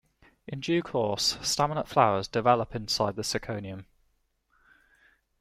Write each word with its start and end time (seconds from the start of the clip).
In 0.47 0.61
due 0.61 0.81
course, 0.81 1.35
staminate 1.43 1.85
flowers 1.87 2.27
develop 2.27 2.73
inside 2.73 3.15
the 3.15 3.21
syconium. 3.21 3.85